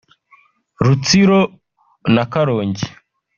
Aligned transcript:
Rutsiro 0.85 1.39
na 2.13 2.23
Karongi 2.31 2.87